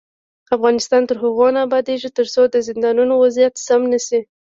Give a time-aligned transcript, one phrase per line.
[0.55, 4.19] افغانستان تر هغو نه ابادیږي، ترڅو د زندانونو وضعیت سم نشي.